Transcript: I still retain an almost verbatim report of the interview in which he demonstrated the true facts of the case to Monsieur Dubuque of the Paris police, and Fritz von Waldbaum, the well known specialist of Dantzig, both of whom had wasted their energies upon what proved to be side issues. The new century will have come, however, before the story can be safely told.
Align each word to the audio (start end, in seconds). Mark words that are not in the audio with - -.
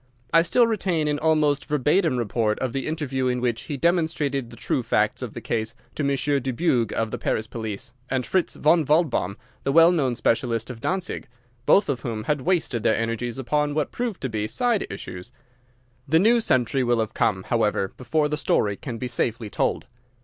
I 0.33 0.41
still 0.41 0.65
retain 0.65 1.07
an 1.07 1.19
almost 1.19 1.65
verbatim 1.65 2.17
report 2.17 2.57
of 2.57 2.73
the 2.73 2.87
interview 2.87 3.27
in 3.27 3.39
which 3.39 3.61
he 3.69 3.77
demonstrated 3.77 4.49
the 4.49 4.55
true 4.55 4.81
facts 4.81 5.21
of 5.21 5.35
the 5.35 5.41
case 5.41 5.75
to 5.93 6.03
Monsieur 6.03 6.39
Dubuque 6.39 6.91
of 6.93 7.11
the 7.11 7.19
Paris 7.19 7.45
police, 7.45 7.93
and 8.09 8.25
Fritz 8.25 8.55
von 8.55 8.83
Waldbaum, 8.83 9.37
the 9.63 9.71
well 9.71 9.91
known 9.91 10.15
specialist 10.15 10.71
of 10.71 10.81
Dantzig, 10.81 11.27
both 11.67 11.87
of 11.87 11.99
whom 11.99 12.23
had 12.23 12.41
wasted 12.41 12.81
their 12.81 12.97
energies 12.97 13.37
upon 13.37 13.75
what 13.75 13.91
proved 13.91 14.21
to 14.21 14.29
be 14.29 14.47
side 14.47 14.87
issues. 14.89 15.31
The 16.07 16.17
new 16.17 16.41
century 16.41 16.83
will 16.83 16.99
have 16.99 17.13
come, 17.13 17.43
however, 17.43 17.89
before 17.95 18.27
the 18.27 18.37
story 18.37 18.77
can 18.77 18.97
be 18.97 19.07
safely 19.07 19.51
told. 19.51 19.85